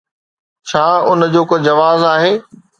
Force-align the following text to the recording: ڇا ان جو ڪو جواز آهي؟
ڇا 0.69 0.85
ان 1.09 1.19
جو 1.33 1.41
ڪو 1.49 1.55
جواز 1.67 2.01
آهي؟ 2.13 2.33